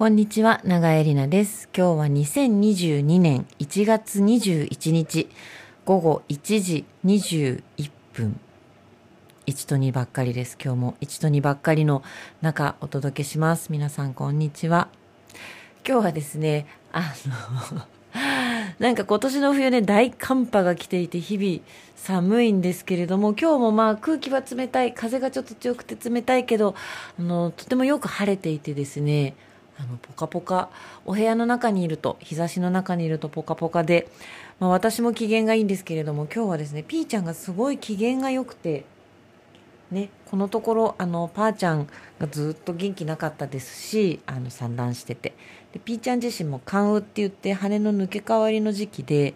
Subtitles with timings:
[0.00, 1.68] こんにちは、長江里奈です。
[1.76, 5.28] 今日は2022年1月21日
[5.84, 7.62] 午後1時21
[8.14, 8.40] 分。
[9.46, 10.56] 1と2ばっかりです。
[10.58, 12.02] 今日も1と2ばっかりの
[12.40, 13.70] 中お届けします。
[13.70, 14.88] 皆さんこんにちは。
[15.86, 17.12] 今日はですね、あ
[17.70, 17.82] の、
[18.80, 21.60] なんか今年の冬ね、大寒波が来ていて日々
[21.96, 26.74] 寒いんですけれども、今日もまあ空気は冷たい、風がちょっと強くて冷たいけど、
[27.18, 29.34] あの、とてもよく晴れていてですね、
[29.80, 30.68] あの、ポカポカ、
[31.06, 34.08] お部屋の中にいると、日差しの中にいるとポカポカで、
[34.58, 38.84] まあ私も機嫌がいいんですけれども、今日はですね、ピーちゃんがすごい機嫌が良くて、
[39.90, 41.88] ね、このところあのパーちゃん
[42.20, 45.34] がずっと元気なかったですしあの産卵してて。
[45.72, 49.34] でピーちゃん自身も寒雨って言って羽の抜け替わりの時期で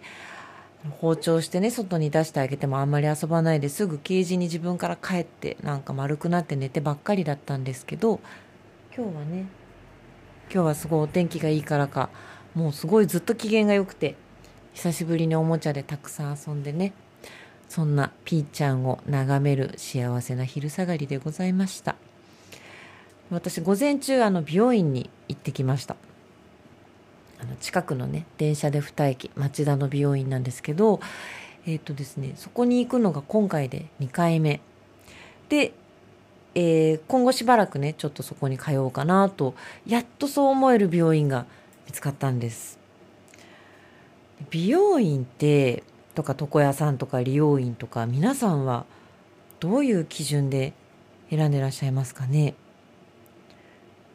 [0.99, 8.19] 包丁してね外に出してあげてもあんまり遊ばないですぐケージに自分から帰ってなんか丸くなって寝てばっかりだったんですけど
[8.95, 9.45] 今日はね
[10.51, 12.09] 今日はすごいお天気がいいからか。
[12.53, 14.15] もうすごいずっと機嫌が良くて
[14.73, 16.93] 久しぶりにおもちゃでたくさん遊んでね。
[17.67, 21.95] そんなピーちゃんを眺める幸せな昼下がりでございました。
[23.31, 25.95] 私午前中あの美容院に行ってきました。
[27.39, 31.01] あの近くのね電車で2駅町田の美容院なんですけど
[31.65, 34.61] えっ、とですねそこに行くのが今回で2回目。
[35.49, 35.73] で、
[36.55, 41.45] えー今後しばらくねちょっとそこに通おうかなとやっとそう思える美容院が
[41.85, 42.79] 見つかったんです。
[44.49, 45.83] 美容院って
[46.13, 48.85] とか床屋さんとか理容院とか皆さんは
[49.59, 50.73] どういう基準で
[51.29, 52.55] 選んでらっしゃいますかね。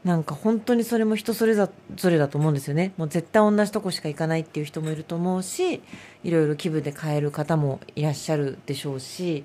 [0.05, 1.69] なんか本当にそれも人それぞ
[2.05, 2.93] れだと思うんですよね。
[2.97, 5.83] もう絶対同じとこしか行かないっていう人もいると思うし
[6.25, 9.45] いろいろ気分で変える方もいらっしゃるでしょうし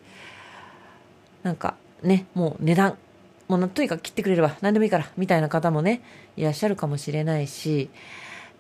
[1.43, 2.97] なんかねもう値段
[3.47, 6.01] もうとにかく切ってくれれば何でもいいからみたいな方もね
[6.35, 7.89] いらっしゃるかもしれないし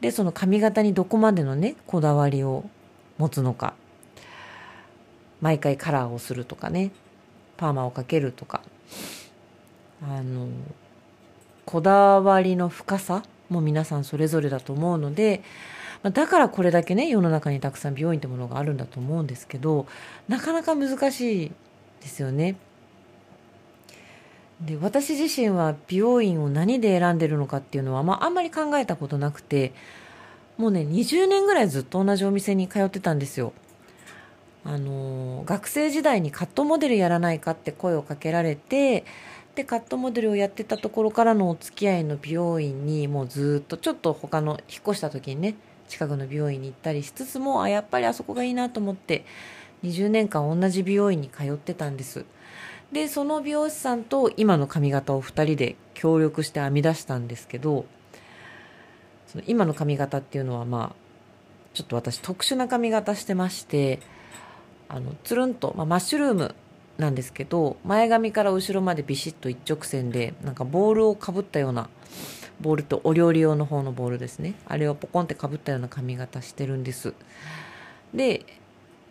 [0.01, 2.69] でその髪型にどこまでのねこだわりを
[3.17, 3.73] 持つのか
[5.41, 6.91] 毎回カラーをするとかね
[7.57, 8.61] パーマをかけるとか
[10.03, 10.47] あの
[11.65, 15.41] こだわりの深さも皆さんそれぞれだと思うので
[16.03, 19.87] だからこれだけね世の中にたくさん美容院ってものがあるんだと思うんですけど
[20.27, 21.51] なかなか難しい
[22.01, 22.55] ですよね。
[24.61, 29.73] で私自身は美容院を何で選んでるのかっていうのは、まあ、あんまり考えたことなくて
[30.57, 33.53] もうね20年ぐらいずっと同じお店に通ってたんですよ。
[34.63, 39.05] あの学生時代にカットモデルやらないかって声をかけられて
[39.53, 45.55] でカットモデルをやってたところからのお付き合いの美容院にもうずっとちょっと他の引っ越した時にね
[45.87, 49.23] 近くの美容院に行ったりしつつもあやっぱりあそこがいいなと思って
[49.83, 52.25] 20年間同じ美容院に通ってたんです
[52.95, 57.83] でその美容師さんと今の髪型を2人で協力して編み出したんですけど
[59.27, 60.95] その今の髪型っていうのはまあ
[61.73, 63.99] ちょっと私特殊な髪型してまして
[64.87, 66.55] あのつるんと、まあ、マッシュルーム
[66.97, 71.89] なんですけど前髪から後ろまでビシッと一直線でなんかボールをかぶったような
[72.61, 74.53] ボールとお料理用の方のボールですね。
[74.65, 77.13] あれをポコンってかぶったような髪型してるんです。
[78.13, 78.45] で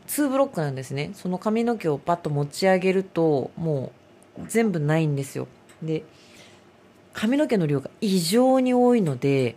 [0.09, 1.11] 2ブロックなんですね。
[1.15, 3.93] その髪の毛をパッと持ち上げるとも
[4.39, 5.49] う全部ないんですよ。
[5.83, 6.05] で
[7.13, 9.57] 髪の毛の量が異常に多いので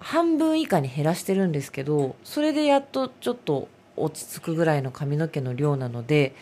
[0.00, 6.34] 半分以下に減らしてるんですけどそれでやっとちょっと落ち着くぐらいの髪の毛の量なので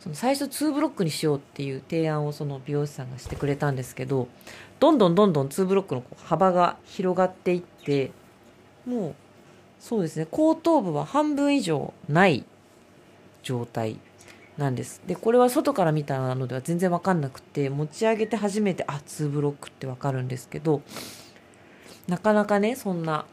[0.00, 4.28] その最初2ブロックにしようっていう提案をその美容師さんがしてくれたんですけど
[4.80, 8.10] どんどんどんどん2ブロックの幅が広がっていって
[8.86, 9.14] もう
[9.84, 10.26] そうですね。
[10.30, 12.46] 後頭部は半分以上ない
[13.42, 13.98] 状態
[14.56, 15.02] なんです。
[15.06, 20.80] でこれは外から見たのでは全然分かんなくて持ち上げて初めてあ2ブロックって分かるんですけど
[22.08, 23.26] なかなかねそんな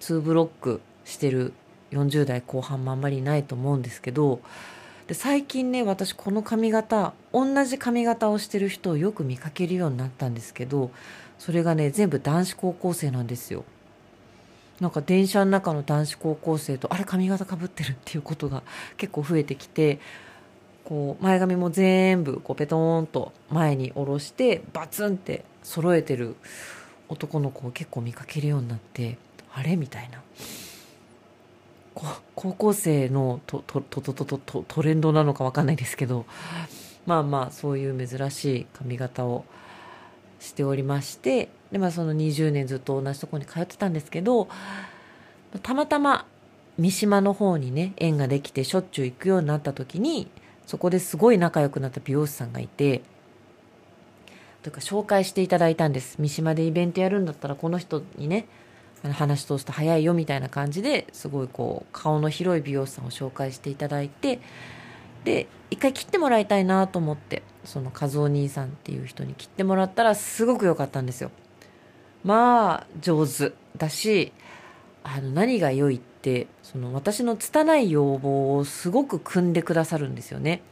[0.00, 1.52] 2ブロックしてる
[1.92, 4.40] 40代後半もあんまりないと思うんですけど
[5.06, 10.90] で最近ね私この髪型同じ髪型をしてる人をよく見かけるようになったんですけど
[11.38, 13.64] それがね全部男子高校生なんですよ。
[14.82, 18.64] なんか電車の中の男子高校生とあれ髪型かぶってるっていうことが
[18.96, 20.00] 結構増えてきて
[20.84, 26.34] こう前髪も全部こうペトーンと前に下ろしてバツンって揃えてる
[27.08, 29.18] 男の子を結構見かけるようになって
[29.54, 30.20] あれみたいな。
[32.34, 36.24] 高校生のととととととトレンドなのか分かんないですけど
[37.04, 39.44] まあまあそういう珍しい髪型を
[40.42, 44.48] しておりましてで、まあ、その20年ずっと同じとこに通ってたんですけど
[45.62, 46.26] たまたま
[46.78, 50.28] 三島の方にね縁ができてしょっちゅう行くようになった時に
[50.66, 53.02] そこですごい仲良くなった美容師さんがいて
[54.62, 56.16] というか紹介していただいたんです。
[56.20, 58.46] 三島でイベントやるんだったらこの人にね
[59.02, 64.38] 話通すと早いよみたいな感じですごいこう顔の広い美容師さんを紹介していただいて
[65.24, 71.30] で一回切ってもらいたいなと思ってその和夫兄さんっていう人に切ってもらったらすごく良かったんですよ。
[72.24, 74.32] まあ上手だし
[75.04, 80.62] あの何が良いってその私の拙い要望をすごく組んでくださるんですよね。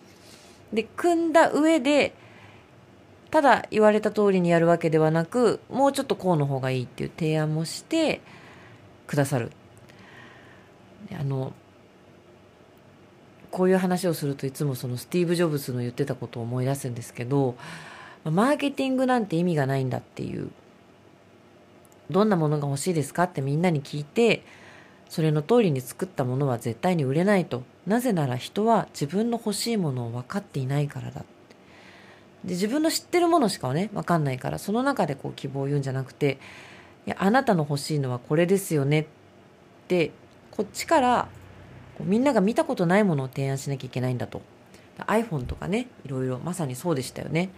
[0.73, 2.15] で組んだ上で
[3.31, 8.21] ただ言われた通りにやるわけではなくもうちょっとこうの方がいいっていう提案もして
[9.07, 9.53] くださる。
[11.19, 11.53] あの
[13.51, 17.57] こういう話をするといつもそのスティーブ・ジョブズの言ってたことを思い出すんですけど
[18.25, 20.51] マーケティングなんて意味がないんだっていう
[22.11, 24.45] どんなものが欲しいですかってみんなに聞いて
[25.09, 27.65] それの通りに作ったものは絶対に売れないと。
[27.87, 31.25] なぜなら人は自分の欲しいものを分かっていないからだ
[32.45, 36.39] で自分の知ってるものしかね分かんないからその中でこう希望を言うんじゃなくて
[37.07, 39.07] いやあなたの欲しいのはこれですよねっ
[39.89, 40.13] て
[40.51, 41.29] こっちから
[42.05, 44.43] みんなが見たことないものを提案しなきゃいけないんだと。
[45.07, 47.51] iPhone とかねいろいろまさにそうでしたよね。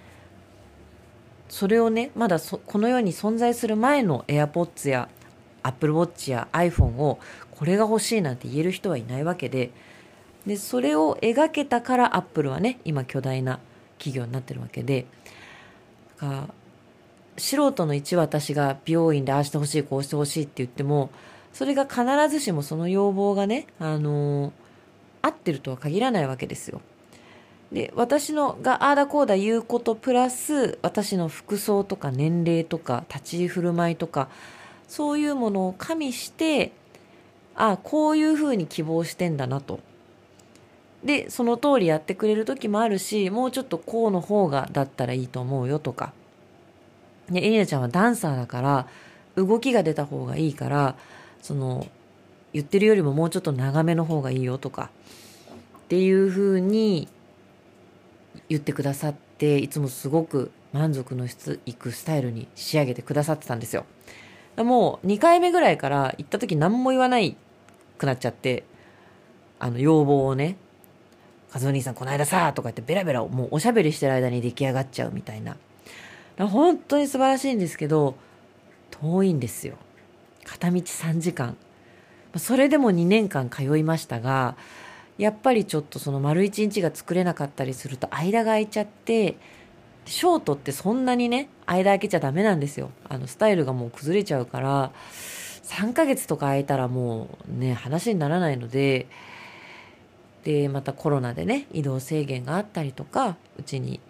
[1.49, 5.09] それをねまだこの世に存在する前の AirPods や
[5.62, 7.19] Apple Watch や iPhone を
[7.50, 9.71] これが欲しいなんて言える人はいないわけで。
[10.47, 13.61] でそれを描けたから Apple はね今巨大な
[13.99, 15.06] 企業になってるわけで。
[16.21, 16.49] だから
[17.38, 21.11] 素人の一私が美容院でああしてほしいこうしてほしいって言っても
[21.52, 24.52] それが必ずしもその要望がね、あのー、
[25.22, 26.81] 合ってるとは限らないわけですよ。
[27.72, 34.28] で私のがああだこうだ言うことプラス私の服装とか年齢とか立ち居振る舞いとか
[34.88, 36.72] そういうものを加味して
[37.54, 39.81] ああこういうふうに希望してんだなと
[41.02, 46.12] でその通りやってくれる時もあるしもうちょっとこうの方がだったらいいと思うよとか
[47.31, 48.87] でエリナちゃんはダンサーだから
[49.34, 50.94] 動きが出た方がいいから
[51.43, 51.87] その
[52.53, 54.91] 言ってるよりももうちょっと長めの方がいいよとか
[55.85, 57.09] っていうふうに
[58.49, 61.27] 言ってくださっていつもすごく満足の
[61.67, 63.85] いくスタイルに仕上げてくださってたんですよ。
[64.56, 67.37] もう2回目ぐらいから行った時何も言わない
[67.99, 68.65] くなっちゃって
[69.59, 70.56] あの要望をね
[71.53, 75.56] 和夫兄さんこの間さとか言ってベラベラもうおしゃべりしてる間に出来上がっちゃうみたいな。
[76.38, 78.15] 本当に素晴らしいんですけど
[78.91, 79.77] 遠いんですよ。
[80.44, 81.56] 片道3時間。
[82.37, 84.56] それでも2年間通いましたが
[85.19, 89.37] やっぱりちょっとその丸1日が作れなかったりすると間が空いちゃって
[90.06, 92.91] ショートってそんなにね間空けちゃダメなんですよ。
[93.09, 94.93] あのスタイルがもう崩れちゃうから
[95.65, 99.06] 3ヶ月とか空いたらもうね話にならないので
[100.45, 104.00] でまたコロナでね移動制限があったりとかうちに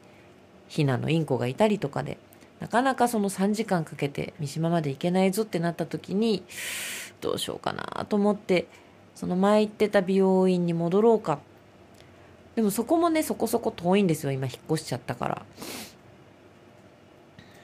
[0.70, 2.16] 避難のインコがいたりとかで
[2.62, 6.44] なかなかその3時間かけて三島まで行けないぞってなった時に
[7.20, 8.68] どうしようかなと思って
[9.16, 11.40] その前行ってた美容院に戻ろうか。
[12.54, 14.30] でもそこもねそこそこ遠いんですよ。
[14.30, 15.42] 今引っ越しちゃったから。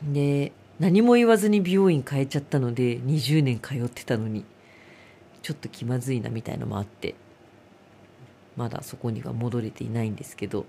[0.02, 0.50] で
[0.80, 4.44] 何も言わずに美容院変えちゃったので20年通ってたのに
[5.42, 7.14] ちょっと気まずいなみたいのもあって
[8.56, 10.66] まだそこには戻れていないんですけど。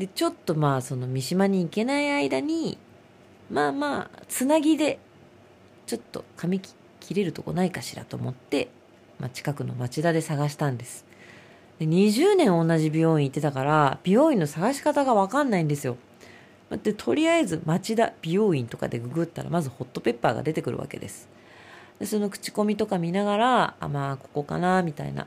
[0.00, 2.78] でちょっとまあその三島に行けない間に
[3.50, 4.98] まあまあつなぎで
[5.84, 8.70] ちょっと髪切れるとこないかしらと思って、
[9.18, 11.04] まあ、近くの町田で探したんです。
[11.78, 15.98] で20年同じ美容院行ってたから美容院の探し方が分かんないんですよ。
[16.82, 21.28] でとりあえず町田美容院とかでググったらまずホットペッパーが出てくるわけです。
[21.98, 25.26] でその口コミとか見ながらあまあここかなみたいな。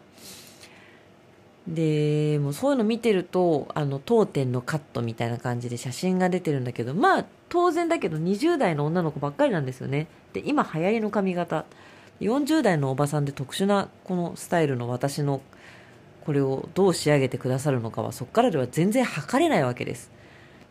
[1.67, 10.07] でもうそういうの見てるとあの当店のカットみたいな感じで写真が出てるんだけどまあ当然だけど20代の女の子ばっかりなんですよね。
[10.33, 11.65] で今流行りの髪型。
[12.19, 15.41] 40代のおばさんで特殊なこのスタイルの私の
[16.25, 20.11] これをどう仕上げてくださるのかはそこからでは全然測れないわけです。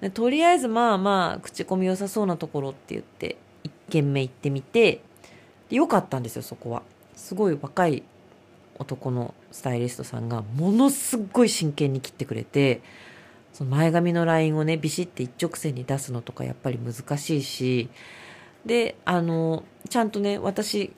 [0.01, 5.03] でとりあえずまあまあ口コミ良さそうなところって言って1軒目行ってみて
[5.71, 6.83] 良かったんですよそこは。
[7.15, 8.03] すごい若い
[8.79, 12.83] 男のスタイリストさんがものすごい真剣に切ってくれて
[13.53, 17.91] その前髪のラインをねビシッて一直線に出すのとかやっぱり難しいし
[18.65, 20.93] であのちゃんとね私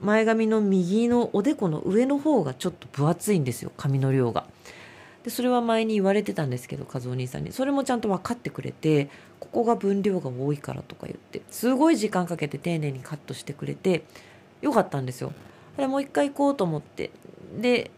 [0.00, 4.46] 前髪の右のおでこの上の方がちょっと分厚いんですよ髪の量が。
[5.22, 9.08] でそれは前に言われてたんですけど和夫兄さんにそれもちゃんと分かってくれて
[9.40, 14.04] ここが分量が多いからとか言ってすごい時間かけて丁寧にカットしてくれて
[14.60, 15.32] よかったんですよ。
[15.76, 17.10] あれもう一回行こうと思って。
[17.56, 17.90] で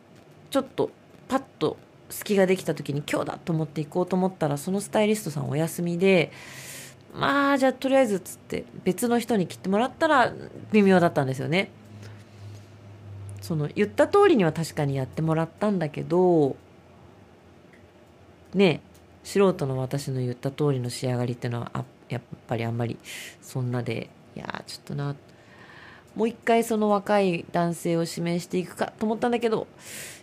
[0.51, 0.91] ちょっと
[1.29, 1.77] パッと
[2.09, 6.31] 隙ができた時に今日だと思って行こうと思ったらそのスタイリストさんお休みで
[7.15, 10.33] まあじゃあとりあえずつって別の人に切ってもらったら
[10.73, 11.71] 微妙だったんですよね。
[13.41, 16.57] その言った通りには確かにやってもらったんだけど
[18.55, 18.81] ね
[19.23, 22.99] 素人の私の言った通りの仕上がりっていうのはやっぱりあんまり
[23.41, 25.17] そんなでいやちょっとなっ
[26.17, 29.67] もう一回その若い男性を指名していくかと思ったんだけど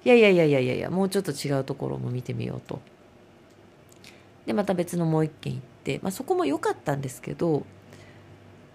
[0.03, 2.81] いやいやいやいやいやいやもうちょっと違うところも見てみようと。
[4.45, 7.63] でまた別のもう一軒行って、まあ、そこも良かったんですけど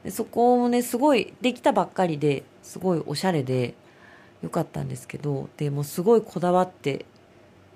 [0.02, 3.74] でそこもねすごいできたばっかりですごいおしゃれで
[4.42, 7.04] 良かったんですけどでもすごいこだわって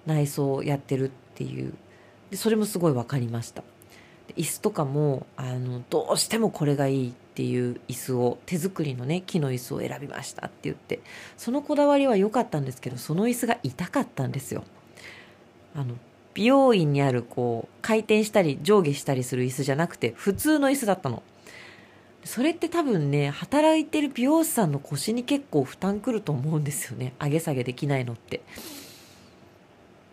[0.06, 1.74] 内装をやってるっていう。
[2.30, 3.62] でそれもすごい分かりました。
[4.36, 7.14] 椅子とかもあのどうしてもこれがいい。
[7.32, 11.00] っていう椅子を手作りのね木の椅子を選びましたって言って
[11.38, 14.64] そのこだわりは良かったんですけどその椅子が痛かったんですよ。
[15.74, 15.94] あの
[16.34, 21.22] 美容院にあるこう回転したり上下したりする椅子じゃなくて普通の椅子だったの。
[22.24, 27.14] それって多分ね働いてる美容師さんの腰に結構負担くると思うんですよね。
[27.18, 28.42] 上げ下げできないのって。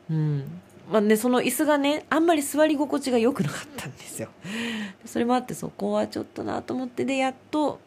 [0.09, 0.61] うん。
[0.89, 4.29] まあね、その椅子がねあんまり座り心地が良くなかったんですよ。
[5.05, 7.79] それもあってそこはちょっとなと思ってでやっと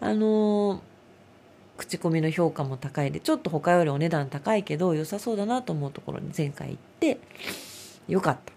[0.00, 0.80] あのー、
[1.76, 7.20] 口コミの評価も高いでちょっと他よりお値段高いけど良さそうだなと思うところに前回行って
[8.08, 8.52] よかった。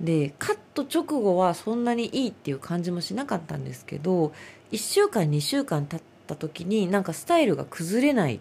[0.00, 4.32] でカット直後はそんなにいいっていう感じもしなかったんですけど
[4.72, 8.40] 1週間2週間経った時になんかスタイルが崩れない。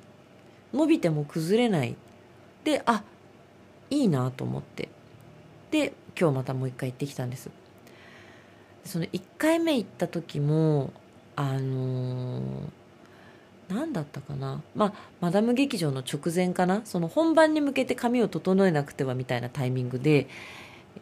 [0.73, 1.95] 伸びても崩れない。
[2.63, 3.03] であ
[3.89, 4.89] いいなと思って。
[5.71, 7.49] で今日またもう一回行ってきたんです。
[8.85, 10.91] その1回目行った時も
[11.35, 12.43] あのー、
[13.69, 14.61] 何だったかな。
[14.75, 16.81] まあマダム劇場の直前かな。
[16.85, 20.27] その本番に向けて髪を整えなくてはみたいなタイミングで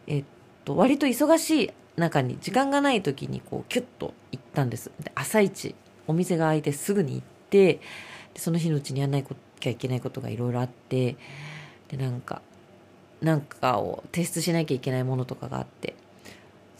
[0.06, 0.24] えっ
[0.64, 4.90] と割と忙しい中に時間がない時にこうキュッと行ったんです。
[5.00, 5.74] で朝一
[6.06, 7.80] お店が開いてすぐに行って
[8.36, 11.16] その日のうちにやんないこときゃいけないことがいろいろあって
[11.88, 12.42] でなんか
[13.20, 15.94] なんかを提出しなきゃいけないものとかがあって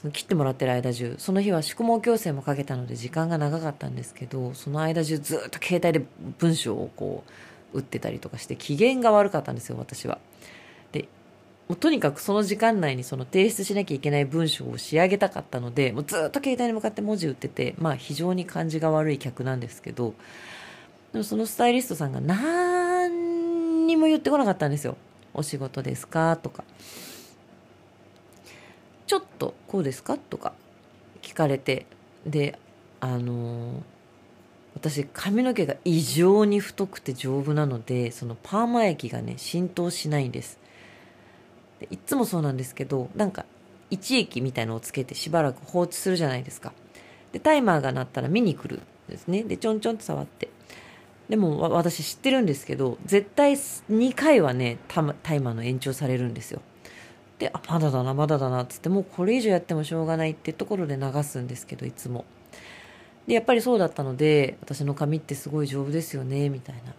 [0.00, 6.06] その切ってもらってる間中その日は宿毛矯正もかけたので時間が長かったんですけどその間中ずっと携帯で
[6.38, 7.25] 文章をこ
[7.73, 10.18] う打ってたりとかして機嫌が悪かったんですよ私は。
[10.92, 11.08] で
[11.68, 20.14] もうとにかくその時間内にその提出しなきゃいけない文章を仕上げたかったのでもうずっと携帯に向かって文字打っててまあ非常に感じが悪い客なんですけど
[21.12, 24.97] でもそのスタイリストさんが何にも言ってこなかったんですよ。
[25.35, 26.37] お仕事ですか？
[26.37, 26.65] とか。
[29.07, 30.19] ちょっとこうですか？
[30.19, 30.53] とか。
[31.23, 31.87] 聞かれて。
[32.27, 32.59] で
[33.00, 33.83] あの
[34.75, 40.59] 私髪の毛が異常に太くて丈夫なのでそのパーマ液がね浸透しないんです。
[41.81, 43.47] でいつもそうなんですけどなんか
[43.91, 46.73] 一液みたいのをつけてしばらく放置するじゃないですか。
[47.33, 49.43] でタイマーが鳴ったら見に来るんですね。
[49.43, 50.50] でちょんちょんって触って。
[51.28, 56.62] でも私知ってるんですけど絶対2回はねタイマーの延長されるんですよ。
[57.38, 62.25] であまだだなまだだなっつってもうこれ以上やってもしょうがないってところで流すんですけどいつも。
[63.26, 66.80] でやっぱりそうだったので私の髪ってすごい丈夫ですよねみたいな。
[66.80, 66.94] っ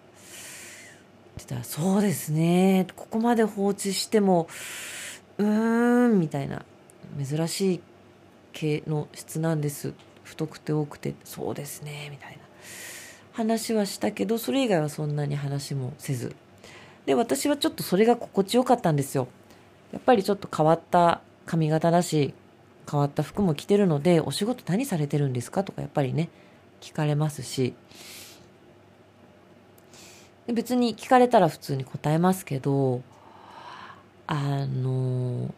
[1.37, 4.47] てたらそうですねここまで放置しても
[5.37, 6.63] うーんみたいな。
[7.25, 7.81] 珍しい
[8.53, 9.93] 毛の質なんです。
[10.23, 12.37] 太くて多くてそうですねみたいな。
[13.39, 16.35] 話はしたけどそれ以外はそんなに話もせず。
[17.05, 19.29] で私はちょっとそれが心地よかったんですよ。
[19.93, 22.33] やっぱりちょっと変わった髪型だし
[22.91, 26.27] 変わった服も着てるのでお仕事何されてるんですかとかやっぱりね
[26.81, 27.73] 聞かれますし。
[30.45, 33.01] で別に聞かれたら普通に答えますけど
[34.27, 35.53] あの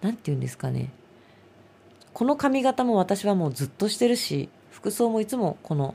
[0.00, 0.90] 何て言うんですかね。
[2.14, 5.94] この髪型も私はもうずっとしてるし服装もいつもこの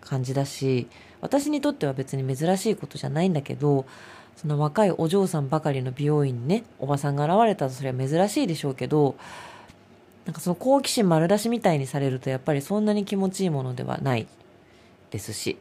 [0.00, 0.86] 感じだし
[1.20, 3.84] 私にとっては別に珍しいことじゃないんだけど
[4.36, 9.16] その若いお嬢さんばかりの美容院にねおばさんが現れたらそれは珍しいでしょうけど
[10.26, 14.26] なんかその好奇心丸出しみたいにされるとやっぱりそんなに気持ちいいものではない
[15.10, 15.58] ですし。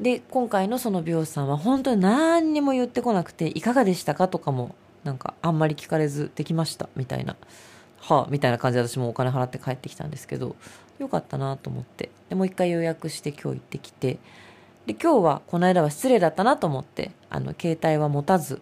[0.00, 7.36] で今回のその美容師さんは本当に何にも言ってこなくていかがでしたかとかもなんかあんまり聞かれずできましたみたいな。
[7.98, 10.56] はあみたいな感じで私もお金払って帰ってきたんですけど。
[10.98, 14.18] よかったなと思ってでもう一回予約して今日行ってきて
[14.86, 18.60] で今日はこの間は失礼だったなと思ってあの携帯は持たず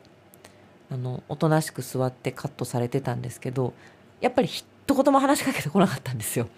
[0.90, 3.73] あのおとなしく座ってカットされてたんですけど
[4.21, 6.49] やっぱり一言も話しかけてこなかったんですよ。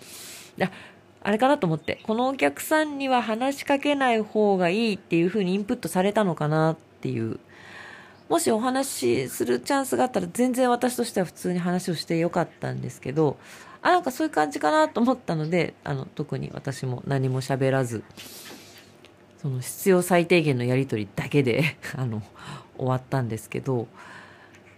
[1.21, 7.39] あれかなと思って、このお客さんには話しかけない方がいいっていう風にインプットされたのかなっていう。
[8.29, 13.37] もしお話しするチャンスがあったら全然私としては普通に話をしてよかったんですけど、
[13.83, 18.03] あ、なんかそういう感じかなと思ったので、あの、特に私も何も喋らず、
[19.41, 22.23] その必要最低限のやりとりだけで あの、
[22.77, 23.87] 終わったんですけど、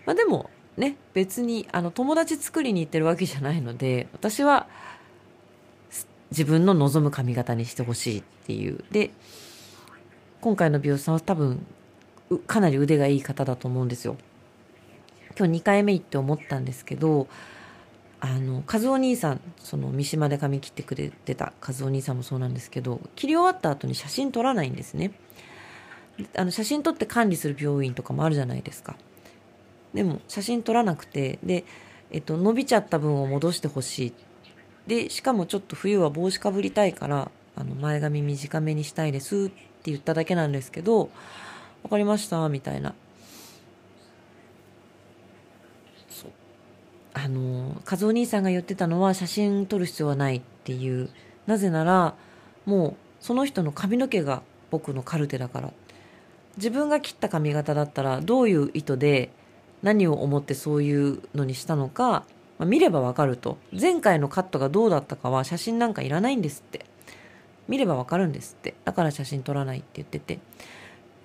[0.06, 4.66] まあでもね、別にあの友達作りに行ってるわけじゃないので、私は
[6.30, 8.84] 自分の望む髪型にしてほしいっていう。
[8.90, 9.10] で、
[10.40, 11.64] 今回の美容師さんは多分、
[12.46, 14.16] かなり腕がいい方だと思うんですよ。
[15.36, 17.28] 今日2回目行って思ったんですけど、
[18.20, 25.12] あの、和夫兄さん、その三島で髪切ってくれてた和夫兄さんもそうなんですけど、切り終わった後に写真撮らないんですね。
[26.36, 28.96] あの、写真撮って管理する病院とかもあるじゃないですか。
[29.94, 31.64] でも、写真撮らなくて、で、
[32.10, 34.12] えっと、伸びちゃった分を戻してほしい。
[34.86, 41.10] で、しかもちょっと冬は帽子かぶりたいから、あの、前髪短めにしたいですって言っただけなんですけど、
[41.82, 42.94] わかりましたみたいな。
[46.08, 46.30] そう。
[47.12, 51.10] あの、和夫兄さんが言ってたのは写真撮る必要はないっていう。
[51.46, 52.14] なぜなら、
[52.66, 55.72] もう、その人の髪の毛が僕のカルテだから。
[56.56, 59.30] 自分が切った髪型だったら、どういう意図で、
[59.82, 62.24] 何を思ってそういうのにしたのか、
[62.58, 63.56] まあ、見ればわかると。
[63.78, 66.84] 前回のカットがどうだったかは写真なんかいらないんですって。
[67.68, 68.74] 見ればわかるんですって。
[68.84, 70.38] だから写真撮らないって言ってて。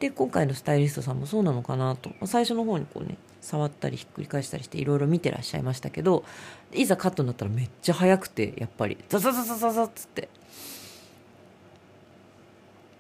[0.05, 2.11] で、今回のスタイリストさんもそうなのかなと。
[2.27, 6.23] 最初の方にこうね、触ったりひっくり返したりしていろいろ見てらっしゃいましたけど、
[6.71, 10.29] いざカットになったらめっちゃ早くて、やっぱり、ザザザザザザっつって。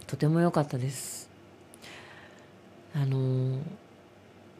[0.07, 1.29] とても良かったです。
[2.95, 3.59] あのー、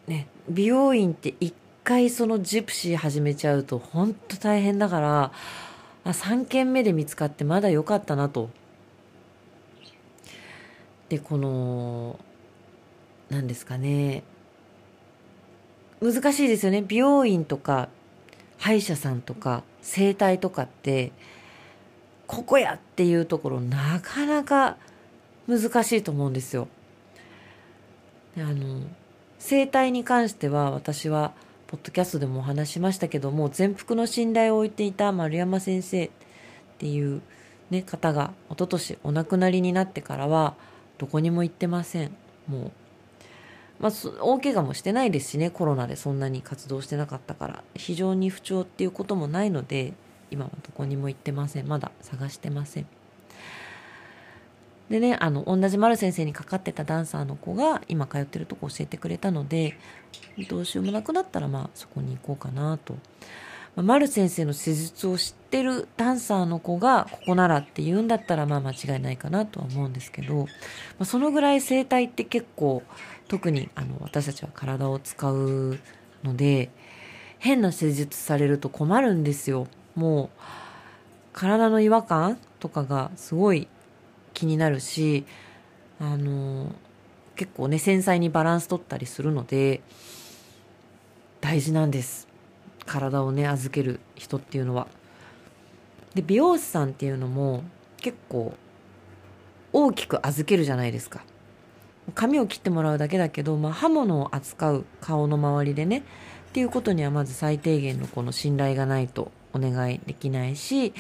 [0.06, 1.52] ね、美容院って一
[1.84, 5.32] 回そのジプシー始めちゃうと本当大変だから、
[6.04, 8.52] あ、3軒目で見つかってまだ良かったなと。
[11.10, 12.20] で、この、
[13.30, 14.24] 何ですかね。
[16.02, 16.84] 難しいですよね。
[16.86, 17.90] 美容院とか、
[18.58, 21.12] 歯医者さんとか、整体とかって、
[22.28, 24.78] ここやっていうところなかなか
[25.48, 26.68] 難しいと思うんですよ。
[28.38, 28.82] あの、
[29.46, 31.34] 整体に関しては私は
[31.68, 36.10] ポッドキャストでもお話しましたけども全幅の信頼を置いていた丸山先生っ
[36.80, 37.22] ていう、
[37.70, 40.56] ね、方が一昨年お亡くなりになってからは
[40.98, 42.16] どこにも行ってません
[42.48, 42.72] もう
[43.80, 47.64] まあ大怪我もしてないですしねコロナでそんなに活動してなかったから。
[47.76, 49.94] 非常に不調っていうこともないので
[50.32, 51.68] 今はどこにも行ってません。
[51.68, 52.88] まだ探してません。
[54.90, 59.78] でね、あの、同じ丸先生にかかってたダンサーの子が今通ってるとこ教えてくれたので、
[60.48, 62.96] どうしようもなくなったらまあそこに行こうかなと。
[63.76, 70.48] まあ、丸先生の施術を知ってるダンサーの子がここならって言うんだったらまあ間違いないかなとは思うんですけど、ま
[71.00, 72.84] あ、そのぐらい整体って結構
[73.28, 75.80] 特にあの私たちは体を使う
[76.24, 76.70] ので、
[77.40, 79.68] 変な施術されると困るんですよ。
[79.96, 80.30] もう
[81.34, 83.68] 体の違和感とかがすごい
[84.34, 85.26] 気になるし、
[86.00, 86.72] あの、
[87.36, 89.82] 結構ね、繊細にバランス取ったりするので、
[91.42, 92.28] 大事なんです。
[92.86, 94.88] 体をね、預ける人っていうのは。
[96.14, 97.64] で、美容師さんっていうのも
[97.98, 98.56] 結構
[99.74, 101.24] 大きく預けるじゃないですか。
[102.14, 106.04] 髪を切ってもらうだけだけど、まあ、刃物を扱う顔の周りでね、
[106.50, 110.94] っていうことにはまず最低限のこの信頼がないとお願いできないし、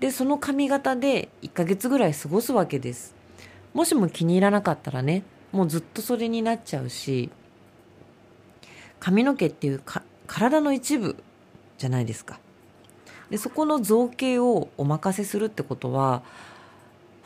[0.00, 3.14] で、その髪型で1ヶ月ぐらい過ごすわけです。
[3.74, 7.30] もしも気に入らなかったらね、もうずっとそれになっちゃうし、
[9.00, 11.16] 髪の毛っていうか体の一部
[11.78, 12.40] じゃないですか。
[13.30, 16.22] で、そこの造形をお任せするってことは、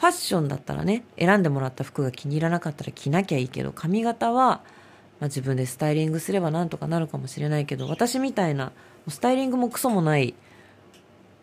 [0.02, 4.62] ファッションだったらね、選んでもらった服が気に入らなかったら着なきゃいいけど、髪型は、ま
[5.20, 8.72] あ、自分でスタイリングすればなんとかなるかもしれないけど、私みたいな、
[9.06, 10.34] スタイリングもクソもない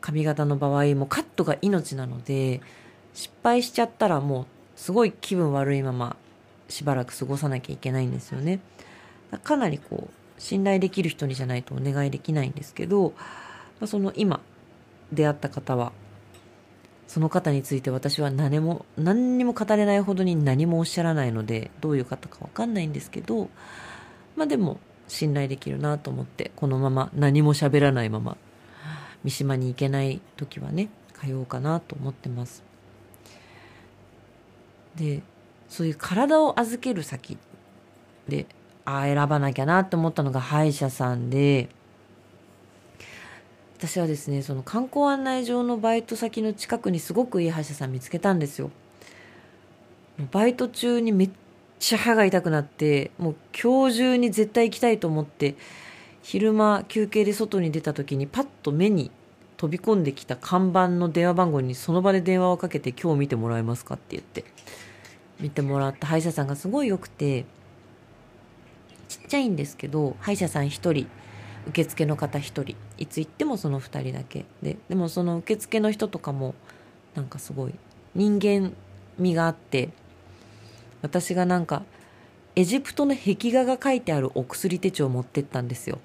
[0.02, 2.60] 髪型の場合もカットが命なので
[3.14, 4.46] 失敗しちゃったらもう
[4.76, 6.16] すごい気分悪いまま
[6.68, 8.60] しばらく過ごさなきゃいけないんですよね。
[9.44, 13.14] かなりこう信頼できる人にじゃないとお願いできないんですけど、
[13.80, 14.42] まあ、その今
[15.12, 15.92] 出会った方は
[17.10, 23.50] その方について私は何も何にも語れないほどに何もおっしゃらないのでどういう方かわかんないんですけど
[24.36, 28.38] まあでも信頼できるなと思ってこのまま何も喋らないまま
[29.24, 32.64] 三島に行けない時はね通おうかなと思ってます。
[34.96, 35.24] で
[35.68, 37.40] そういう体を預ける先
[38.28, 38.46] で
[38.86, 41.70] ああ選ばなきゃなと思ったのが歯医者さんで
[43.80, 48.72] 私はですねその観光案内所のバイト先の近くにすごくいい歯医者さん見つけたんですよ。
[50.32, 51.30] バイト中にめっ
[51.80, 55.56] ちゃ歯が痛くなってもう今日中に絶対行きたいと思って
[56.22, 59.12] 昼間休憩で外に出た時にパッと目に
[59.56, 64.44] 飛び込んできた看板の電話番号にその場で電話をかけて今日見てもらえますかって言って
[65.40, 66.06] 見てもらった。
[66.06, 67.46] 歯医者さんがすごい良くて
[69.08, 71.08] ちっちゃいんですけど歯医者さん1人
[71.70, 72.89] 受付の方1人。
[73.00, 76.54] いつ行ってもその2人だけででもその受付の人とかも
[77.16, 77.74] なんかすごい
[78.14, 78.74] 人間
[79.18, 79.90] 味があって
[81.02, 81.84] 私がなんか
[82.56, 86.00] エジプトの壁画が書いてあるお薬手帳を持ってったんですよ。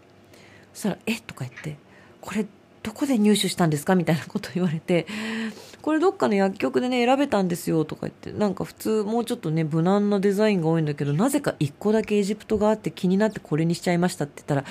[0.72, 1.16] そしたら「え？
[1.16, 1.76] とか言って
[2.20, 2.46] 「これ
[2.82, 5.06] どこで入手したんですか?」みたいなこと言われて
[5.82, 14.64] 「これどっかの薬局でね選べたんですよ」とか言ってなんか普通もうちょっとね無難なデザインが多いんだけどなぜか1個だけエジプトがあって気になってこれにしちゃいましたって言ったら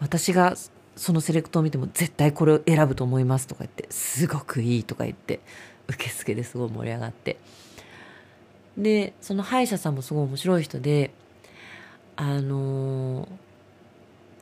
[0.00, 0.56] 私が
[0.96, 5.40] そのセレクトを見ても絶対これを選ぶと思いますとか言ってすごくいいとか言って
[5.88, 7.36] 受付ですごい盛り上がって。
[8.76, 11.12] でその歯医者さんもすごい面白い人で
[12.16, 13.28] あの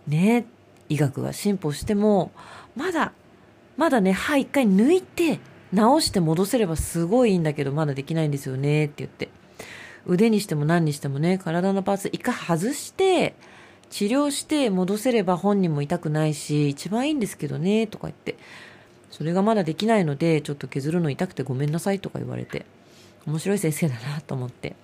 [0.09, 0.47] ー、ね
[0.89, 2.33] 医学が進歩しても
[2.75, 3.13] まだ
[3.77, 5.39] まだね歯一回抜いて
[5.73, 9.29] 直して戻せればすごいいいんだけどまだできないんですよねって言って。
[10.05, 13.37] 腕にしても何にしてもね体のパーツ一回外して
[13.93, 18.37] 治療して戻せれば本人も痛くないし一番いいんですけどねとか言って。
[19.11, 22.65] それがまだできないのでちょっと削るの痛くてごめんなさいとか言われて。
[23.27, 24.75] 面白い先生だなと思って。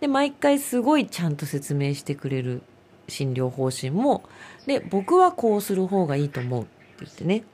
[0.00, 2.62] で毎回すごいちゃんと説明してくれる
[3.06, 4.24] 診療方針も
[4.66, 7.44] で僕はこうする方がいいと思うって言ってね。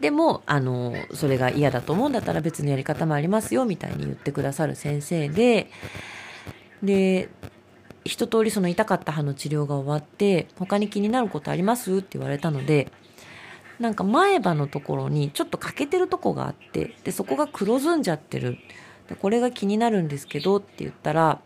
[0.00, 5.70] でもあのそれが嫌だと思うんだったら別のやり方もありますよみたいに言ってくださる先生で
[6.82, 7.28] で
[8.08, 11.98] 一通りその痛かった歯の治療が終わって他に気になることあります？
[11.98, 12.90] って言われたので
[13.78, 18.58] なんか前歯のところにちょっと欠けてるとこがあってでそこが黒ずんじゃってる。
[19.08, 21.40] でこれが気になるんですけどって言ったら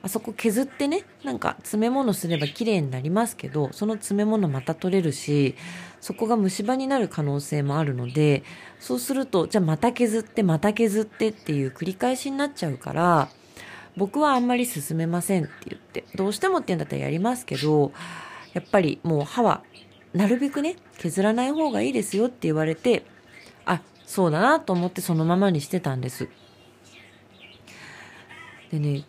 [0.00, 5.54] あそこ削ってねなんか詰め物すれば綺麗になりますけどその詰め物また取れるし
[6.00, 8.44] そこが虫歯になる可能性もあるので
[8.80, 13.28] そうするとじゃあまた削ってまた削ってっていう繰り返しになっちゃうから
[13.96, 17.92] 僕はあんまり進めませんって言ってどうしてもって言うんだったらやりますけど
[18.54, 19.62] やっぱりもう歯は
[20.14, 23.04] なるべくね削らない方がいいですよって言われて
[23.64, 26.28] あそうだなと思ってそのままにしてたんです。
[28.70, 29.04] でね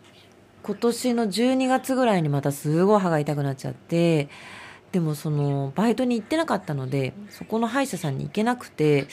[0.62, 4.28] 今年の12月ぐらいにまたすごい歯が痛くなっちゃって
[4.92, 9.06] でもそのバイトに行ってなかったのでそこの歯医者さんに行けなくて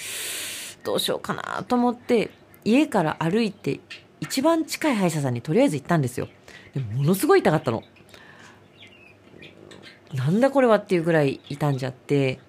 [0.83, 2.31] どうしようかなと思って
[2.63, 3.79] 家から歩いて
[4.21, 6.29] 一番近い歯医者さんにとりあえず行ったんですよ。
[6.73, 7.83] でものすごい痛かったの。
[10.13, 12.39] なんだこれはっていうぐらい傷んじゃって。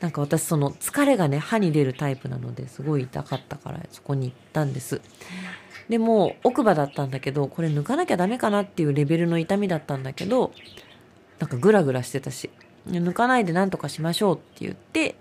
[0.00, 5.00] なんか私その疲れがね歯に出るタイプなのですごい痛かったからそこに行ったんです。
[5.88, 10.52] でも奥歯だったんだけどこれ抜かなきゃダメかなっていうレベルの痛みだったんだけど
[11.40, 12.50] なんかグラグラしてたし。
[12.86, 15.14] 抜かないで何とかしましょうって言って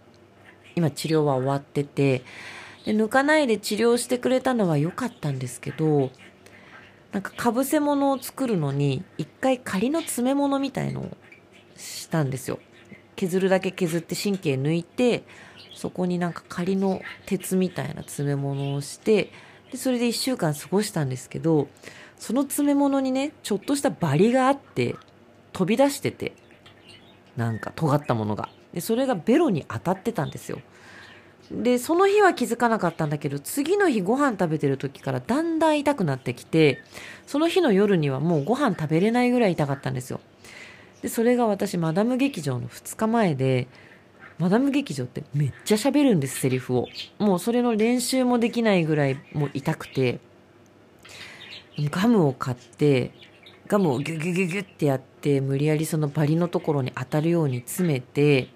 [0.76, 2.24] 今治療は終わってて
[2.88, 6.10] で抜かないで治療してくれたのは良かったんですけど
[7.12, 11.18] なんかかぶせ物を作るのに一回仮の詰め物みたいのを
[11.76, 12.60] したんですよ。
[13.18, 15.24] 削るだけ削って神経抜いて
[15.76, 19.34] そこになんか仮の鉄みたいな詰め物をして
[19.70, 21.68] でそれで1週間過ごしたんですけど
[22.18, 24.96] その詰め物にねちょっとしたバリがあって
[25.52, 26.32] 飛び出してて
[27.36, 28.48] なんか尖ったものが。
[28.74, 30.62] でそれがベロに当たってたんですよ。
[31.52, 36.82] でその日は気づかなかったんだけど次の日ご飯食べてる時からだんだん痛くなってきて
[37.26, 40.20] その日の夜にはもうご飯食べれないぐらい痛かったんですよ。
[41.02, 43.68] でそれが私マダム劇場の2日前で
[44.40, 46.88] マダム劇場ってめっちゃ喋るんですセリフを。
[47.18, 50.20] もうそれの練習もできないぐらいもう痛くて。
[51.80, 53.12] ガムを買って
[53.68, 58.50] ガムをギュギュギュギュってやって無理やりそのバリのところに当たるように詰めて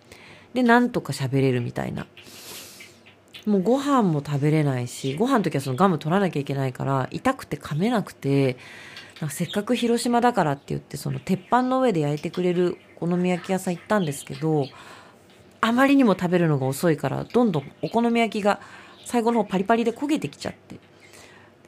[0.56, 2.08] でなんとか喋れるみたいな。
[3.46, 8.58] もうご飯も食べれないしご飯の時はそのガム取らなきゃいけないから痛くて噛めなくて
[9.20, 14.68] なんかせっかく広島だからって言ってその鉄板の上で焼いてくれるお好み焼き屋さん行ったんですけど
[15.60, 18.60] あまりにも食べるのが遅いからどんどんお好み焼きが
[19.06, 20.80] 最後の方パリパリで焦げてきちゃって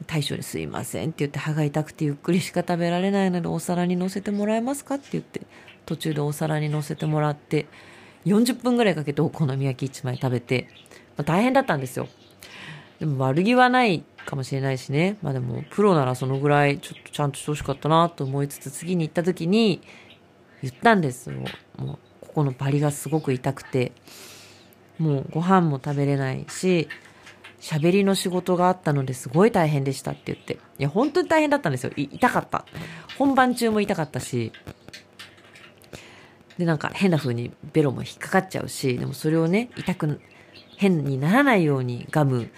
[0.06, 5.42] 大将に「すいません」って言って歯が痛くてゆっくりしか食べられないのでお皿に乗せてもらえますかって言って
[5.86, 7.66] 途中でお皿に乗せてもらって
[8.26, 10.68] 40分ぐらいかけてお好み焼き1枚食べて、
[11.16, 12.08] まあ、大変だったんですよ。
[13.00, 15.16] でも悪気はないかもしれないしね。
[15.22, 19.82] まあでもプロならそのぐらいちょっとちゃんとしてほしかったなと思いつつ次に行った時に
[20.62, 21.40] 言ったんですよ。
[21.76, 23.92] もうこのバリがすごく痛くて。
[24.98, 26.88] もうご飯も食べれないし
[27.60, 30.54] 喋りの仕事があったのですごい大変でしたって言って。
[30.78, 31.92] いや本当に大変だったんですよ。
[31.96, 32.64] 痛かった。
[33.18, 34.52] 本番中も痛かったし。
[36.58, 40.20] でなんか変な風にベロも引っかかっちゃうしでもそれをね痛く
[40.76, 42.50] 変にならないようにガム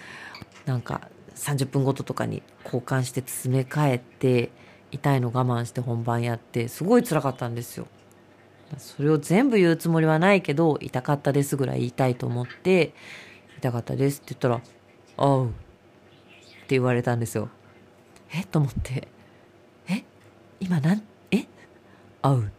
[0.65, 4.51] なんか30分ごととかに交換して詰め替えて
[4.91, 7.87] 痛いの我慢して本番やってすごい辛かったんですよ。
[8.77, 12.93] それを全部言うつもりはないけど痛かったですぐらい言いたいと思って
[13.59, 14.61] 痛かったですって言ったら
[15.17, 15.55] 「おう」って
[16.69, 17.49] 言われたんですよ。
[18.33, 18.43] え？
[18.43, 19.07] と思って
[19.87, 20.03] 「え？
[20.59, 21.03] 今なん？
[21.31, 21.45] え？
[22.23, 22.51] おう」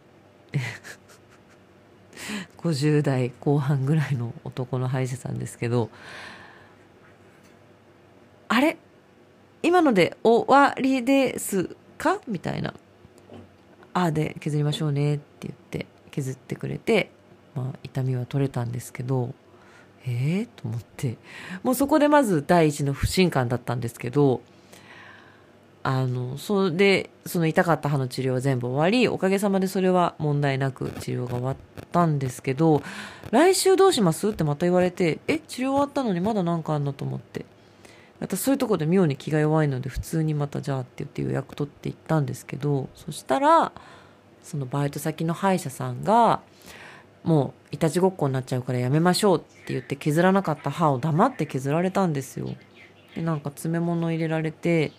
[2.57, 5.89] 50代後半ぐらいの男の歯医者さんですけど
[8.47, 8.77] あれ？
[9.61, 12.19] 今ので終わりですか？
[12.27, 12.73] みたいな。
[13.93, 15.15] ああで削りましょうね。
[15.15, 17.11] って言って削ってくれて、
[17.55, 19.33] まあ、痛みは取れたんですけど
[20.05, 21.17] ええー、と思って。
[21.63, 24.41] もうそこでまず第一の不信感だったんですけど
[25.81, 31.55] あのそれでその痛かった歯の治療は全部終わりおかげさまでそれは問題なく治療が終わっ
[31.91, 32.83] たんですけど
[33.31, 37.45] 来週どうしますってまた言われてえ治療終わったのにまだ何かあんのと思って。
[38.19, 43.71] 私そういうとこで妙に気が弱いので普通にまたじゃあって言って予約取って行ったんですけどそしたら
[44.43, 46.41] そのバイト先の歯医者さんが
[47.23, 52.49] もういたちごっこになっちゃうからやめましょうって言って削らなかった歯を黙って削られたんですよ。
[53.15, 54.91] でなんか詰め物入れられて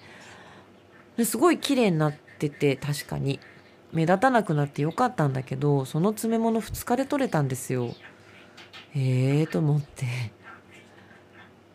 [1.24, 3.40] すごい綺麗になってて確かに。
[3.92, 7.94] 目立たなくなってよかったんだけどその詰め物2日で取れたんですよ。
[8.94, 10.06] ええー、と思って。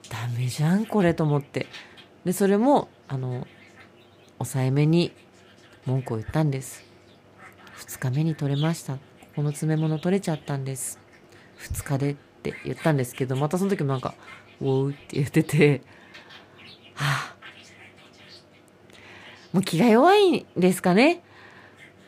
[0.09, 1.67] ダメじゃんこれと思って。
[2.23, 3.45] でそれもあの
[4.37, 5.11] 抑えめに
[5.85, 6.83] 文句を言ったんです。
[7.79, 8.93] 2日目に取れました。
[8.93, 8.99] こ
[9.37, 10.99] この詰め物取れちゃったんです。
[11.59, 14.13] 2日でって言ったんですけどまたその時もなんか
[14.61, 15.81] 「おう」って言ってて。
[16.93, 17.34] はあ
[19.55, 21.23] もう気が弱いんですかね。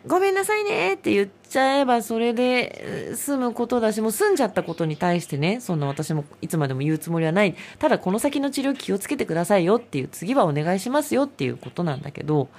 [0.05, 7.55] ごめんなさいねって言っちゃえばそれで済むことだし、もう済んじゃったことに対してね、そんな私もいつまでも言うつもりはない。
[7.79, 12.49] ただこの先の治療気をつけてくださいよっていう、次はお願いしますよっていうことなんだけど、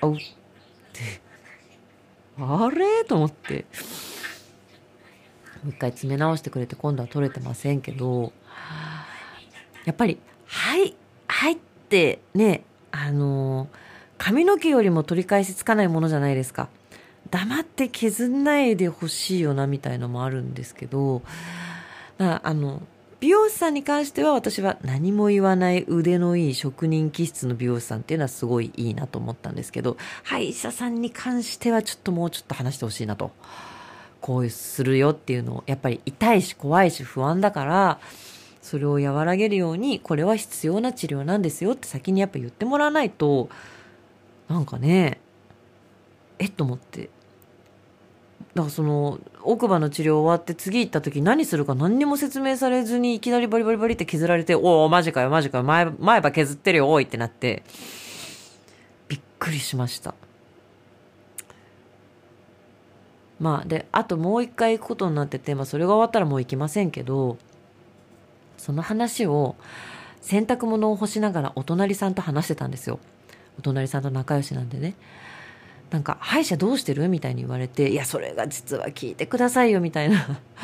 [0.00, 1.20] あうって、
[2.38, 3.04] あれ？
[3.04, 3.64] と思って、
[5.64, 8.32] もう一回詰め直してくれて今度は取れてませんけど、
[9.84, 10.94] やっぱり、はい、
[11.26, 11.56] はいっ
[11.88, 16.68] てね、あのー髪の毛よりも取り返しつかないものじゃないですか。
[17.30, 21.22] 黙って削んないでほしいよなみたいのもあるんですけど、
[22.18, 22.82] あの、
[23.20, 33.32] 美容師さんに関しては私は何も言わない腕のいい職人気質の美容師さんっていうのはすごいいいなと思ったんですけど、歯医者さんに関してはちょっともうちょっと話してほしいなと。
[34.20, 37.98] こうするよっていうのを、やっぱり痛いし怖いし不安だから、
[38.62, 43.48] それを和らげるように、これは必要な治療なんですよって先にやっぱ言ってもらわないと、
[44.48, 45.20] なんかね
[46.38, 46.50] えっ？
[46.52, 47.10] と思って。
[48.54, 57.64] だからその奥歯の治療終わって次行った時何するか何にも説明されずにいきなりバリバリバリって削られて「おおマジかよマジかよ前前歯削ってるよおい」ってなって。
[59.08, 60.14] びっくりしました。
[63.40, 67.36] まあであともう一回行くことになってて、まあ、それが終わったらもう行きませんけど
[68.56, 69.56] その話を
[70.20, 73.00] 洗濯物を干しながらお隣さんと話してたんですよ。
[73.58, 74.94] お隣さんと仲良しなんでね。
[75.90, 80.40] なんか「歯医者どうしてる?」みたいに言われて「いやそれが実は聞いてくださいよ」みたいな「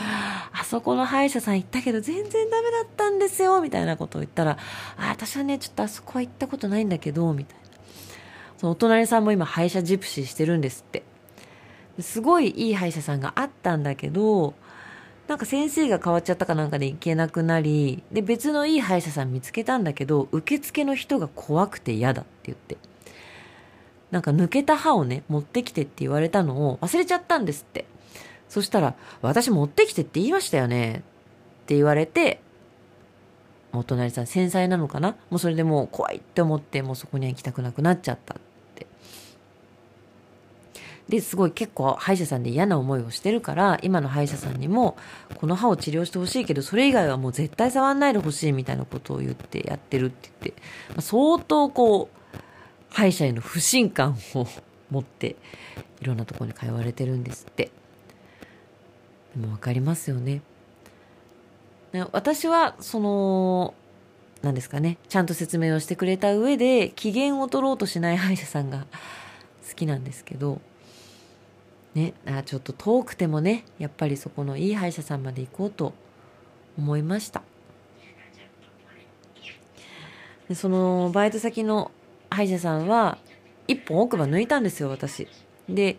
[0.53, 4.59] あそこの歯医者さん行ったけど全然ダメだったんですよ」みたいなことを言ったら
[4.98, 7.61] 「あ私はねちょっとあそこは行ったことないんだけど」みたいな。
[8.59, 11.03] そのお隣さんも今歯医者ジプシーしてるんですって。
[12.00, 14.55] すごいいい歯医者さんがあったんだけど
[15.30, 22.78] なんか先生が変わっちゃったかなんかで行けなくなり、で、別のいい歯医者さん見つけたんだけど、受付の人が怖くて嫌だって言って。
[24.10, 27.84] なんか抜けた歯をね、持ってきてって言われたのを忘れちゃったんですって。
[28.48, 31.04] そしたら、私持ってきてって言いましたよね。
[31.62, 32.40] って言われて、
[33.72, 35.10] お隣さん繊細なのかな？
[35.30, 38.34] もうそれでもう怖いって思って、もうそこには行きたくなくなっちゃった
[41.10, 44.96] ですごい結構歯医者さんで嫌な思いをしてるから今の歯医者さんにも
[45.36, 52.38] この歯を治療してほしいけどそれ以外はもう絶対触んないでほしいみたいなことを言ってやってるって言って、まあ、相当こう
[52.90, 54.46] 歯医者への不信感を
[54.90, 55.36] 持って
[56.00, 57.70] いろんなところに通われてるんですって。
[59.34, 60.42] でも分かりますよね。
[62.12, 63.74] 私はその
[64.42, 68.86] 何ですかねちゃんと説明をしてくれた上で機嫌を取ろうとしない歯医者さんが
[69.68, 70.60] 好きなんですけど
[71.94, 75.92] ね、あちょっと遠くてもねやっぱりそこのいい歯医者さんまで行こうと
[76.79, 77.42] 思いました。
[80.48, 81.90] でそのバイト先の
[82.29, 83.18] 歯医者さんは
[83.66, 85.29] 一本奥歯抜いたんですよ私。
[85.68, 85.98] で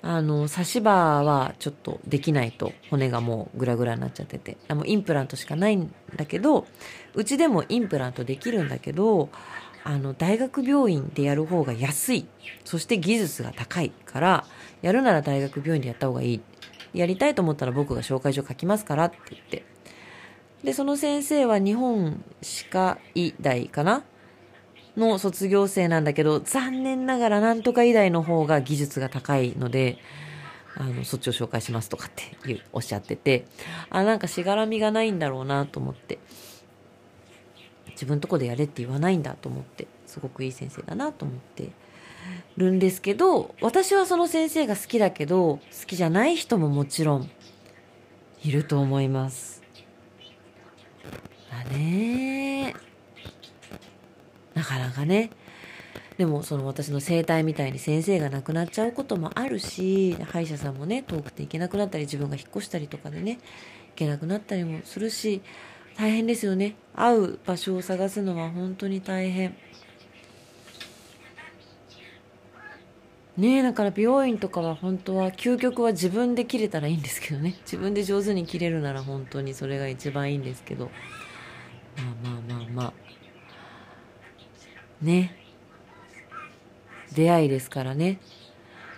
[0.00, 4.56] あの差し歯はちょっとできないと骨がもうグラグラになっちゃってて。
[4.68, 6.66] あのインプラントしかないんだけど
[7.14, 9.30] うちでもインプラントできるんだけど
[9.84, 12.26] あの大学病院でやる方が安い。
[12.64, 14.44] そして技術が高いから
[14.82, 16.40] やるなら大学病院でやった方がいい。
[16.94, 19.64] やりたいと思ったら僕が紹介状書きますからって言って。
[20.64, 24.02] でその先生は日本歯科医大かな？
[24.96, 29.98] の卒業生なんだけど残念ながらなんとか医大の方が技術が高いので
[30.76, 32.10] あのそっちを紹介しますとかっ
[32.42, 33.46] ていうおっしゃってて。
[33.90, 36.18] あなんかしがらみがないんだろうなと思って。
[37.98, 41.70] 自分とこでやれって言わないんだと思ってすごくいい先生だなと思って。
[42.56, 47.30] るんですけど私はその先生が好きだけど好きじゃない人ももちろん
[48.42, 49.62] いると思います。
[51.50, 52.74] だね。
[54.54, 55.30] なかなかね。
[56.18, 63.38] でもその私の整体みたいに先生が亡くなっちゃうこともあるし歯医者さんもね遠くて行けなくなったり自分が引っ越したりとかでね行
[63.94, 65.42] けなくなったりもするし
[65.98, 66.76] 大変ですよね。
[66.94, 69.56] 会う場所を探すのは本当に大変。
[73.36, 77.56] ねえだから美容院とかは本当は究極は自分で切れたらいいんですけどね。
[77.62, 80.88] 自分で上手に切れるなら本当にそれが一番いいんですけど。
[81.96, 82.92] まあまあまあまあ。
[85.02, 85.34] ね。
[87.12, 88.20] 出会いですからね。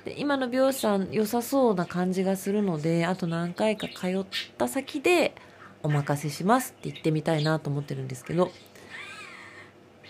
[0.05, 4.27] で今の美容師さん良さそうな感じがするのであと何回か通っ
[4.59, 5.35] た先で
[5.83, 8.51] お任せしますって言ってみたいなと思ってるんですけど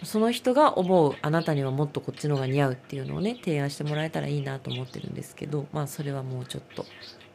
[0.03, 6.87] その人が思うあなたにはもっとこっちの方が似合うっていうのをね提案してもらえたらいいなと思ってるんですけどまあそれはもうちょっと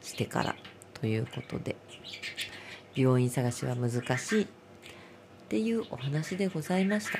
[0.02, 0.56] してから
[0.94, 1.76] ということで
[2.94, 4.46] 病院探しは難しいっ
[5.48, 7.18] ていうお話でございました。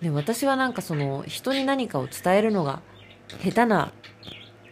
[0.00, 2.82] で私はなんかその人に何かを伝えるのが
[3.42, 3.92] 下手な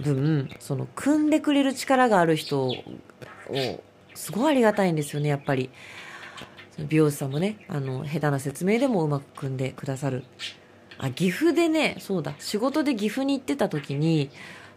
[0.01, 2.75] 分その組んでくれる力がある人を
[4.15, 5.71] すごいありがたいんですよねやっぱり。
[6.79, 10.25] 美容師さんもねあの下手な説明でもうまく組んでくださる。
[10.99, 14.31] あ岐阜でねそうだ仕事で岐阜に行ってた時に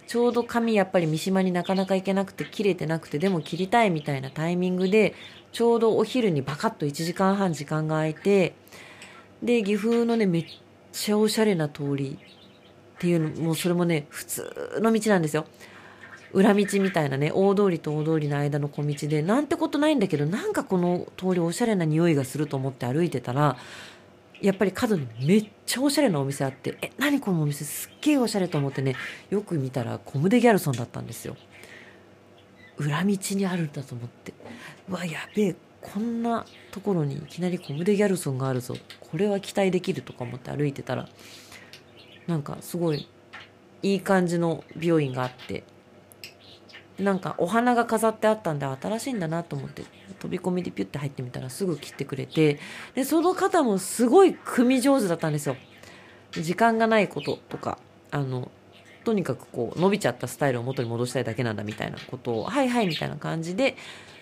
[0.08, 5.14] ちょうど髪やっぱり三島になかなか行けなくて切れてなくてでも切りたいみたいなタイミングで
[5.52, 8.56] ちょうどお昼にバカッと1時間半時間が空いて
[9.44, 10.46] で岐阜のねめっ
[10.92, 15.46] ちゃおしゃれな通りっていうのもうそれもね普通の道なんですよ。
[16.34, 23.58] 裏道みたいなね大通りと大通りの間の小道でなんてことないんだけどなんかこの通りおしゃれな匂いがすると思って歩いてたら
[24.42, 28.96] やっぱり角にめっちゃおしゃれなお店あってえ何このお店すっげえおしゃれと思ってね
[29.30, 31.36] よく見たらコムデ・ギャルソンだったんですよ。
[32.78, 34.34] 裏道にあるんだと思って。
[34.88, 38.76] うわやべえこんなところにいきなりコムデ・ギャルソンがあるぞ。
[39.00, 41.10] これは期待できるとか思って歩いてたら
[42.28, 43.08] なんかすごい
[43.82, 45.64] いい感じの美容院があって
[47.00, 49.84] なんかお花が飾ってあったんで新しいんだなと思って
[50.20, 52.60] 飛び込みでピュッて入ってみたらすぐ切ってくれて
[52.96, 55.56] でその方もすごい組上手だったんですよ。
[56.32, 57.78] 時間がないこととか
[58.12, 58.52] あの
[59.04, 63.78] とにかくこう伸びちゃったスタイルを元に戻したいだけなんだみたいなことをはいはいみたいな感じで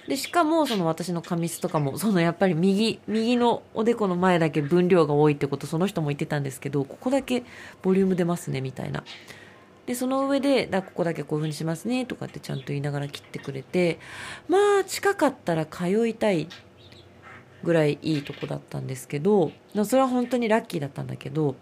[0.07, 7.43] でしかもその私の髪質とかもそのやっぱり右右のおでこの前だけ分量が多いってことその人も言ってたんですけどここだけ
[7.81, 9.03] ボリューム出ますねみたいな。
[9.85, 13.99] でその上でだここだけこういう風にしますねとかってちゃんと言いながら切ってくれて
[14.47, 16.47] まあ近かったら通いたい
[17.63, 19.51] ぐらいいいとこだったんですけど
[19.85, 21.55] それは本当にラッキーだったんだけど、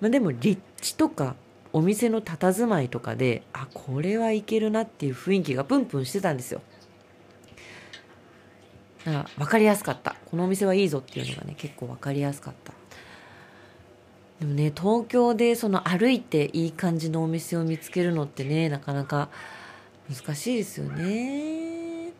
[0.00, 1.34] まあ、でも立地とか
[1.72, 6.62] お店の佇まいとかであこれはいけるなっていう雰囲気がプンプンしてたんですよ。
[9.04, 10.16] だから分かりやすかった。
[10.26, 12.72] このお店はいいぞっていうのがね結構分かりやすかった。
[14.40, 19.28] でもね東京でその歩いていい感じのお店を見つけるのってねなかなか
[20.08, 22.12] 難しいですよね。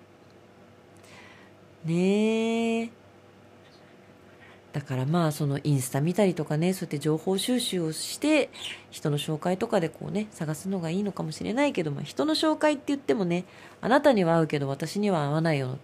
[1.84, 2.90] ねえ。
[4.72, 8.50] だからまあそのインスタ見たりとかねそうやって情報収集をして
[8.90, 13.44] 人の紹介とかでこうね探すのがいいのかもしれないけど、まあ、人の紹介って言ってもね
[13.80, 15.76] あなたには合うけど私には合わないよっ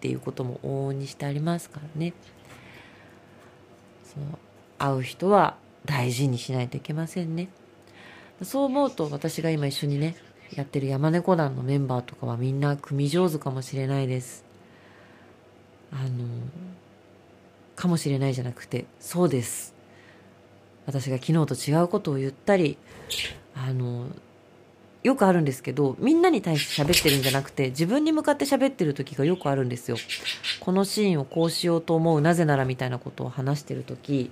[0.00, 2.14] ていうことも往々にしてありますからね。
[4.04, 4.22] そう。
[4.78, 7.48] 会う人は大事にしないといけませんね。
[8.42, 10.16] そう思うと私が今一緒にね
[10.54, 14.44] やってる山猫団のメンバーとかはみんな組上手かもしれないです。
[15.92, 16.26] あの
[17.76, 19.74] かもしれないじゃなくてそうです。
[20.86, 22.76] 私が昨日と違うことを言ったり
[23.54, 24.08] あの
[25.04, 29.98] よくあるんですけど、みんなに対して喋ってるんじゃなくて、自分に向かって喋ってる時がよくあるんですよ。
[30.60, 34.30] このシーンをこうしようと思う、なぜならみたいなことを話してる時、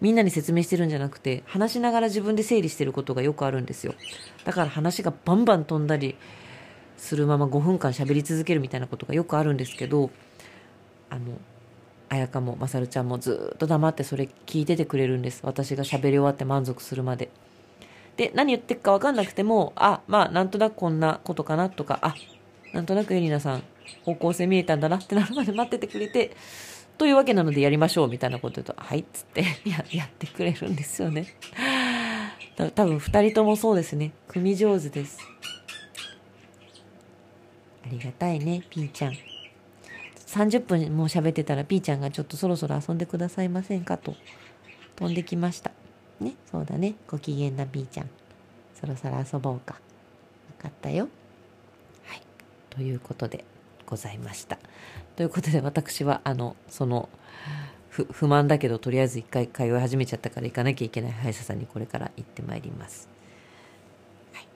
[0.00, 3.94] みんなに説明してるんじゃなくて、話しながら自分で整理してることがよくあるんですよ。
[4.44, 6.16] だから話がバンバン飛んだり
[6.96, 10.10] するまま5分間喋り続けるみたいなことがよくあるんですけど、
[11.08, 11.38] あの、
[12.08, 15.40] 彩香もまさるちゃんもずっと黙ってそれ聞いててくれるんです。
[15.42, 17.30] 私が喋り終わって満足するまで。
[18.16, 22.14] で、何言ってるか分かんなくても、あ、まあ、なんとなくこんなことかなとか、あ、
[22.72, 23.62] なんとなくエリナさん、
[24.04, 26.36] 方向性見えたんだなってなるまで待っててくれて、
[26.98, 31.26] というわけなのでやりましょうみたいなこと言うと、はいっつって や、やってくれるんですよね。
[32.74, 34.12] 多分二人ともそうですね。
[34.28, 35.18] 組上手です。
[37.84, 39.12] ありがたいね、ピーちゃん。
[40.26, 44.14] 30分もう喋ってたらピーちゃんがちょっとそろそろ遊んでくださいませんかと
[44.96, 45.70] 飛んできました。
[46.18, 46.94] ね、そうだね。
[47.06, 48.10] ご機嫌な B ちゃん。
[48.74, 49.76] そろそろ遊ぼうか。
[50.58, 51.08] 分かったよ。
[52.04, 52.22] はい。
[52.70, 53.44] ということで
[53.86, 54.58] ございました。
[55.16, 57.08] ということで私は、あの、その、
[57.90, 63.08] 不満だけど、とりあえず一回通い始めちゃったから行かなきゃいけない歯医者さんにこれから行ってまいります。
[64.34, 64.46] はい。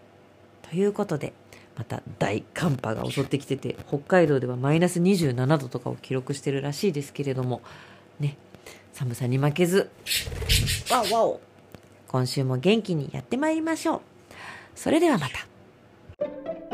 [0.69, 1.33] ということで、
[1.77, 7.63] また大寒波が襲ってきてて、北海道ではマイナス27度とかを記録してるらしいですけれども、
[8.19, 8.37] ね、
[8.93, 9.91] 寒さに負けず、
[10.91, 11.41] わおわお
[12.09, 14.01] 今週も元気にやってまいりましょう。
[14.75, 16.70] それではまた。